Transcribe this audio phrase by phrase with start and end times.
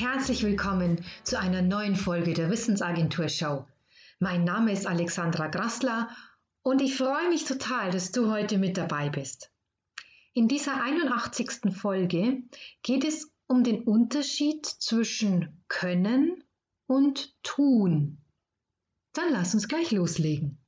[0.00, 3.66] herzlich willkommen zu einer neuen Folge der Wissensagentur Show.
[4.20, 6.08] Mein Name ist Alexandra Grassler
[6.62, 9.50] und ich freue mich total, dass du heute mit dabei bist.
[10.34, 11.74] In dieser 81.
[11.74, 12.44] Folge
[12.84, 16.44] geht es um den Unterschied zwischen Können
[16.86, 18.18] und Tun.
[19.14, 20.58] Dann lass uns gleich loslegen.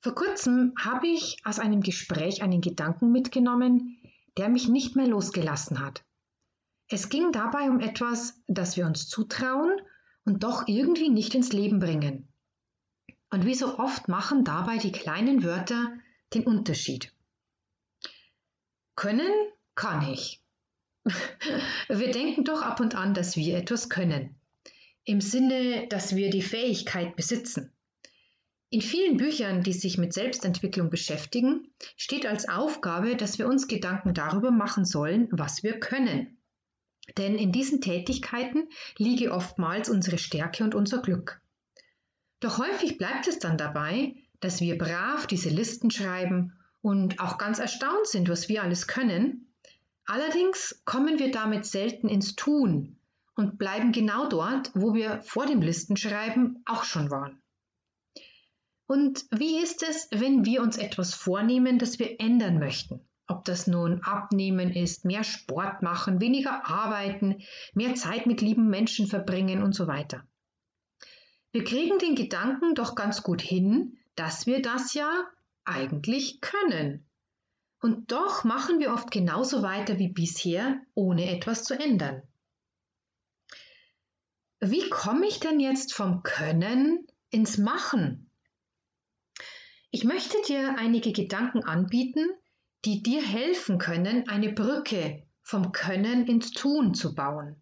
[0.00, 3.96] Vor kurzem habe ich aus einem Gespräch einen Gedanken mitgenommen,
[4.38, 6.04] der mich nicht mehr losgelassen hat.
[6.92, 9.80] Es ging dabei um etwas, das wir uns zutrauen
[10.24, 12.28] und doch irgendwie nicht ins Leben bringen.
[13.30, 15.92] Und wie so oft machen dabei die kleinen Wörter
[16.34, 17.14] den Unterschied.
[18.96, 19.32] Können
[19.76, 20.42] kann ich.
[21.88, 24.36] Wir denken doch ab und an, dass wir etwas können.
[25.04, 27.72] Im Sinne, dass wir die Fähigkeit besitzen.
[28.68, 34.12] In vielen Büchern, die sich mit Selbstentwicklung beschäftigen, steht als Aufgabe, dass wir uns Gedanken
[34.12, 36.39] darüber machen sollen, was wir können.
[37.18, 41.40] Denn in diesen Tätigkeiten liege oftmals unsere Stärke und unser Glück.
[42.40, 47.58] Doch häufig bleibt es dann dabei, dass wir brav diese Listen schreiben und auch ganz
[47.58, 49.54] erstaunt sind, was wir alles können.
[50.06, 52.96] Allerdings kommen wir damit selten ins Tun
[53.36, 57.40] und bleiben genau dort, wo wir vor dem Listenschreiben auch schon waren.
[58.86, 63.00] Und wie ist es, wenn wir uns etwas vornehmen, das wir ändern möchten?
[63.30, 69.06] Ob das nun Abnehmen ist, mehr Sport machen, weniger arbeiten, mehr Zeit mit lieben Menschen
[69.06, 70.26] verbringen und so weiter.
[71.52, 75.28] Wir kriegen den Gedanken doch ganz gut hin, dass wir das ja
[75.64, 77.06] eigentlich können.
[77.80, 82.22] Und doch machen wir oft genauso weiter wie bisher, ohne etwas zu ändern.
[84.58, 88.28] Wie komme ich denn jetzt vom Können ins Machen?
[89.92, 92.26] Ich möchte dir einige Gedanken anbieten,
[92.84, 97.56] die dir helfen können, eine Brücke vom Können ins Tun zu bauen.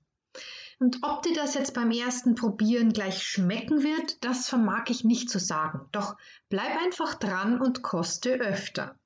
[0.79, 5.29] Und ob dir das jetzt beim ersten Probieren gleich schmecken wird, das vermag ich nicht
[5.29, 5.89] zu sagen.
[5.91, 6.17] Doch
[6.49, 8.97] bleib einfach dran und koste öfter.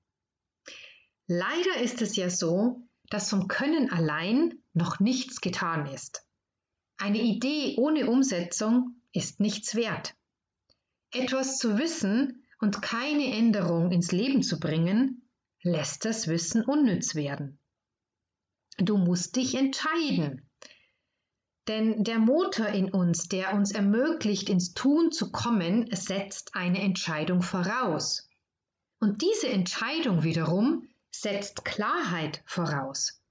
[1.26, 6.26] Leider ist es ja so, dass vom Können allein noch nichts getan ist.
[6.98, 10.14] Eine Idee ohne Umsetzung ist nichts wert.
[11.10, 15.21] Etwas zu wissen und keine Änderung ins Leben zu bringen,
[15.62, 17.58] lässt das Wissen unnütz werden.
[18.78, 20.48] Du musst dich entscheiden.
[21.68, 27.42] Denn der Motor in uns, der uns ermöglicht, ins Tun zu kommen, setzt eine Entscheidung
[27.42, 28.28] voraus.
[28.98, 33.22] Und diese Entscheidung wiederum setzt Klarheit voraus.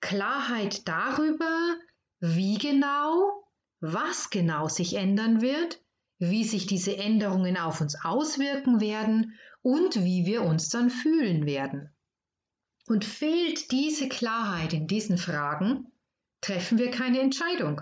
[0.00, 1.76] Klarheit darüber,
[2.18, 3.44] wie genau,
[3.80, 5.80] was genau sich ändern wird,
[6.18, 11.94] wie sich diese Änderungen auf uns auswirken werden und wie wir uns dann fühlen werden.
[12.86, 15.86] Und fehlt diese Klarheit in diesen Fragen,
[16.40, 17.80] treffen wir keine Entscheidung.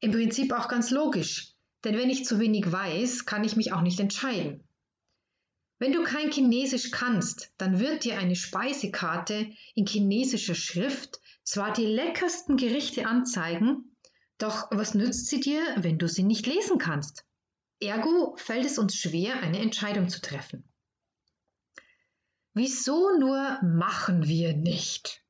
[0.00, 3.82] Im Prinzip auch ganz logisch, denn wenn ich zu wenig weiß, kann ich mich auch
[3.82, 4.64] nicht entscheiden.
[5.80, 11.86] Wenn du kein Chinesisch kannst, dann wird dir eine Speisekarte in chinesischer Schrift zwar die
[11.86, 13.96] leckersten Gerichte anzeigen,
[14.38, 17.24] doch was nützt sie dir, wenn du sie nicht lesen kannst?
[17.80, 20.64] Ergo fällt es uns schwer, eine Entscheidung zu treffen.
[22.54, 25.22] Wieso nur machen wir nicht?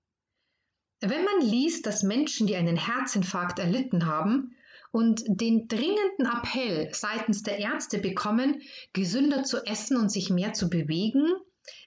[1.00, 4.56] Wenn man liest, dass Menschen, die einen Herzinfarkt erlitten haben
[4.90, 8.62] und den dringenden Appell seitens der Ärzte bekommen,
[8.94, 11.26] gesünder zu essen und sich mehr zu bewegen,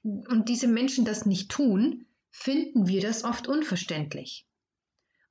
[0.03, 4.47] und diese Menschen das nicht tun, finden wir das oft unverständlich.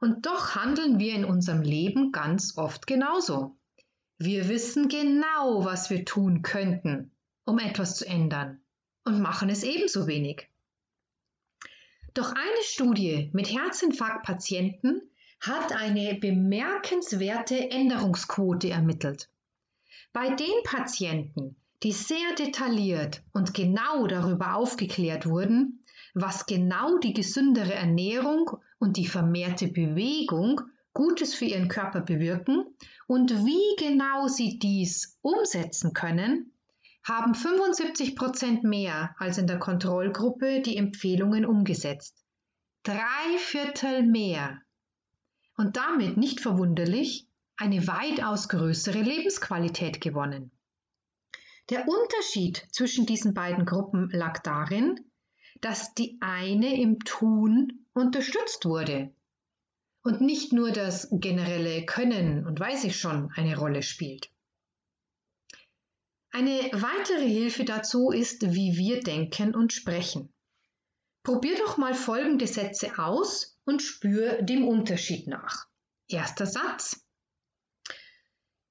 [0.01, 3.60] Und doch handeln wir in unserem Leben ganz oft genauso.
[4.23, 7.11] Wir wissen genau, was wir tun könnten,
[7.47, 8.61] um etwas zu ändern
[9.07, 10.47] und machen es ebenso wenig.
[12.13, 15.01] Doch eine Studie mit Herzinfarktpatienten
[15.41, 19.31] hat eine bemerkenswerte Änderungsquote ermittelt.
[20.13, 25.83] Bei den Patienten, die sehr detailliert und genau darüber aufgeklärt wurden,
[26.13, 30.61] was genau die gesündere Ernährung und die vermehrte Bewegung
[31.01, 32.77] Gutes für ihren Körper bewirken
[33.07, 36.53] und wie genau sie dies umsetzen können,
[37.03, 42.23] haben 75 Prozent mehr als in der Kontrollgruppe die Empfehlungen umgesetzt.
[42.83, 44.61] Drei Viertel mehr.
[45.57, 47.27] Und damit nicht verwunderlich
[47.57, 50.51] eine weitaus größere Lebensqualität gewonnen.
[51.71, 55.01] Der Unterschied zwischen diesen beiden Gruppen lag darin,
[55.63, 59.15] dass die eine im Tun unterstützt wurde
[60.03, 64.31] und nicht nur das generelle Können und weiß ich schon eine Rolle spielt.
[66.33, 70.33] Eine weitere Hilfe dazu ist, wie wir denken und sprechen.
[71.23, 75.67] Probier doch mal folgende Sätze aus und spür dem Unterschied nach.
[76.09, 77.05] Erster Satz.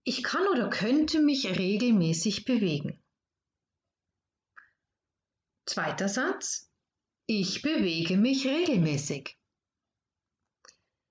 [0.04, 3.04] Ich kann oder könnte mich regelmäßig bewegen.
[5.66, 6.72] Zweiter Satz.
[7.28, 9.38] Ich bewege mich regelmäßig.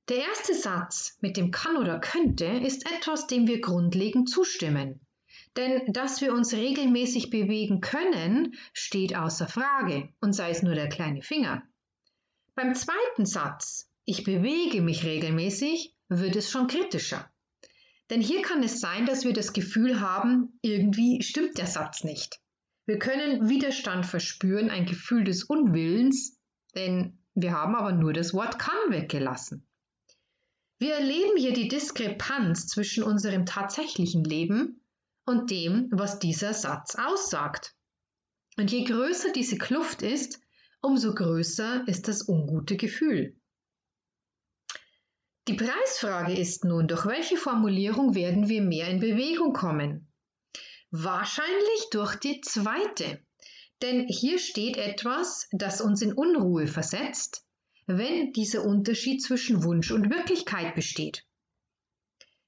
[0.08, 5.00] Der erste Satz mit dem kann oder könnte ist etwas, dem wir grundlegend zustimmen.
[5.56, 10.88] Denn dass wir uns regelmäßig bewegen können, steht außer Frage und sei es nur der
[10.88, 11.62] kleine Finger.
[12.54, 17.30] Beim zweiten Satz, ich bewege mich regelmäßig, wird es schon kritischer.
[18.08, 22.40] Denn hier kann es sein, dass wir das Gefühl haben, irgendwie stimmt der Satz nicht.
[22.86, 26.38] Wir können Widerstand verspüren, ein Gefühl des Unwillens,
[26.74, 29.67] denn wir haben aber nur das Wort kann weggelassen.
[30.78, 34.80] Wir erleben hier die Diskrepanz zwischen unserem tatsächlichen Leben
[35.26, 37.74] und dem, was dieser Satz aussagt.
[38.56, 40.40] Und je größer diese Kluft ist,
[40.80, 43.36] umso größer ist das ungute Gefühl.
[45.48, 50.12] Die Preisfrage ist nun, durch welche Formulierung werden wir mehr in Bewegung kommen?
[50.90, 53.24] Wahrscheinlich durch die zweite.
[53.82, 57.47] Denn hier steht etwas, das uns in Unruhe versetzt,
[57.88, 61.24] wenn dieser Unterschied zwischen Wunsch und Wirklichkeit besteht.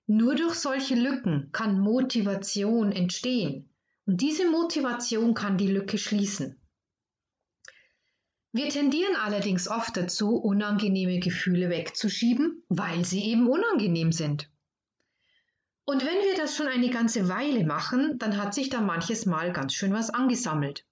[0.07, 3.71] Nur durch solche Lücken kann Motivation entstehen
[4.05, 6.61] und diese Motivation kann die Lücke schließen.
[8.53, 14.51] Wir tendieren allerdings oft dazu, unangenehme Gefühle wegzuschieben, weil sie eben unangenehm sind.
[15.87, 19.53] Und wenn wir das schon eine ganze Weile machen, dann hat sich da manches Mal
[19.53, 20.85] ganz schön was angesammelt.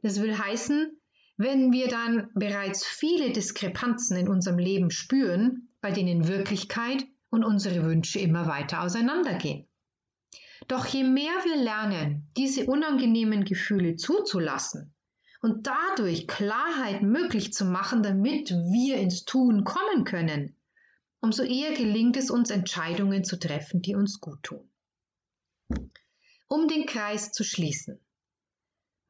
[0.00, 0.98] Das will heißen,
[1.36, 7.84] wenn wir dann bereits viele Diskrepanzen in unserem Leben spüren, bei denen Wirklichkeit und unsere
[7.84, 9.66] Wünsche immer weiter auseinandergehen.
[10.68, 14.94] Doch je mehr wir lernen, diese unangenehmen Gefühle zuzulassen
[15.40, 20.56] und dadurch Klarheit möglich zu machen, damit wir ins Tun kommen können,
[21.20, 24.70] umso eher gelingt es uns, Entscheidungen zu treffen, die uns gut tun.
[26.48, 27.98] Um den Kreis zu schließen.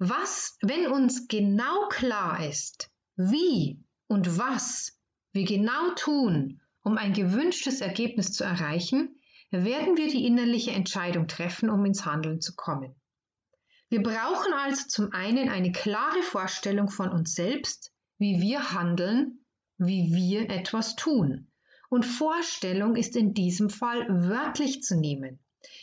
[0.04, 4.98] Was, wenn uns genau klar ist, wie und was
[5.30, 9.14] wir genau tun, um ein gewünschtes Ergebnis zu erreichen,
[9.52, 12.96] werden wir die innerliche Entscheidung treffen, um ins Handeln zu kommen.
[13.90, 19.44] Wir brauchen also zum einen eine klare Vorstellung von uns selbst, wie wir handeln,
[19.78, 21.52] wie wir etwas tun.
[21.90, 25.38] Und Vorstellung ist in diesem Fall wörtlich zu nehmen,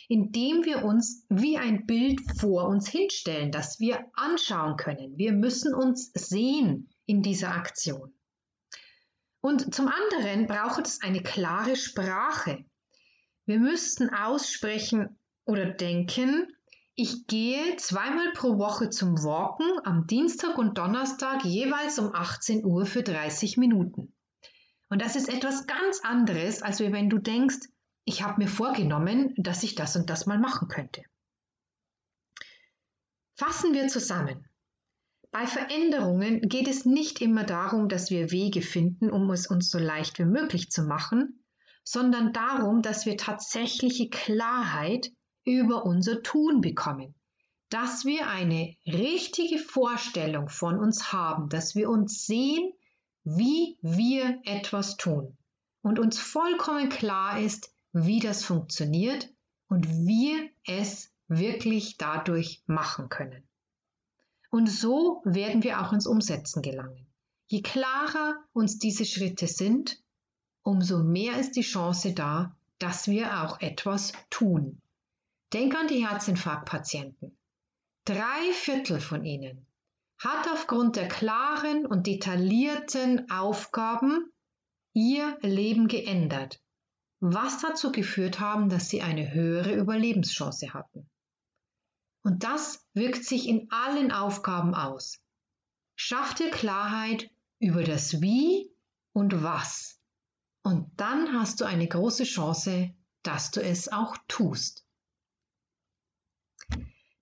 [0.08, 5.16] indem wir uns wie ein Bild vor uns hinstellen, das wir anschauen können.
[5.16, 8.12] Wir müssen uns sehen in dieser Aktion.
[9.40, 12.64] Und zum anderen braucht es eine klare Sprache.
[13.46, 16.46] Wir müssten aussprechen oder denken,
[16.94, 22.84] ich gehe zweimal pro Woche zum Walken am Dienstag und Donnerstag jeweils um 18 Uhr
[22.84, 24.12] für 30 Minuten.
[24.90, 27.68] Und das ist etwas ganz anderes, als wenn du denkst,
[28.10, 31.02] ich habe mir vorgenommen, dass ich das und das mal machen könnte.
[33.36, 34.48] Fassen wir zusammen.
[35.30, 39.78] Bei Veränderungen geht es nicht immer darum, dass wir Wege finden, um es uns so
[39.78, 41.44] leicht wie möglich zu machen,
[41.84, 45.12] sondern darum, dass wir tatsächliche Klarheit
[45.44, 47.14] über unser Tun bekommen,
[47.68, 52.72] dass wir eine richtige Vorstellung von uns haben, dass wir uns sehen,
[53.22, 55.38] wie wir etwas tun
[55.82, 59.28] und uns vollkommen klar ist, wie das funktioniert
[59.68, 63.48] und wir es wirklich dadurch machen können.
[64.50, 67.06] Und so werden wir auch ins Umsetzen gelangen.
[67.46, 70.02] Je klarer uns diese Schritte sind,
[70.62, 74.80] umso mehr ist die Chance da, dass wir auch etwas tun.
[75.52, 77.36] Denk an die Herzinfarktpatienten.
[78.04, 79.66] Drei Viertel von ihnen
[80.18, 84.32] hat aufgrund der klaren und detaillierten Aufgaben
[84.92, 86.60] ihr Leben geändert,
[87.20, 91.08] was dazu geführt haben, dass sie eine höhere Überlebenschance hatten.
[92.22, 95.22] Und das wirkt sich in allen Aufgaben aus.
[95.96, 98.70] Schaff dir Klarheit über das Wie
[99.12, 100.00] und Was.
[100.62, 104.86] Und dann hast du eine große Chance, dass du es auch tust.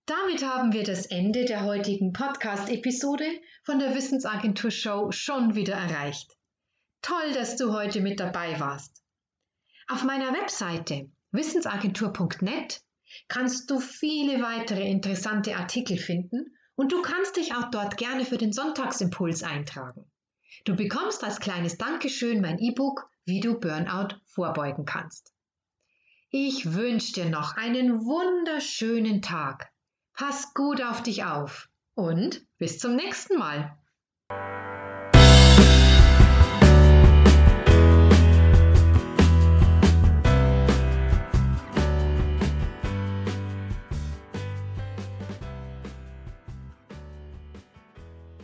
[0.06, 3.26] Damit haben wir das Ende der heutigen Podcast-Episode
[3.64, 6.36] von der Wissensagentur Show schon wieder erreicht.
[7.02, 9.02] Toll, dass du heute mit dabei warst.
[9.90, 12.82] Auf meiner Webseite wissensagentur.net
[13.26, 18.36] kannst du viele weitere interessante Artikel finden und du kannst dich auch dort gerne für
[18.36, 20.04] den Sonntagsimpuls eintragen.
[20.66, 25.32] Du bekommst als kleines Dankeschön mein E-Book, wie du Burnout vorbeugen kannst.
[26.28, 29.72] Ich wünsche dir noch einen wunderschönen Tag.
[30.12, 33.74] Pass gut auf dich auf und bis zum nächsten Mal.